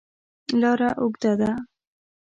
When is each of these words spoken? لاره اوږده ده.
لاره 0.59 0.89
اوږده 1.01 1.33
ده. 1.39 1.51